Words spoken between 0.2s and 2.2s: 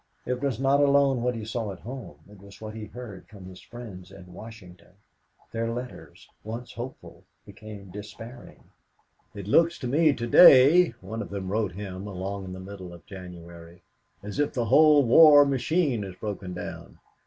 It was not alone what he saw at home;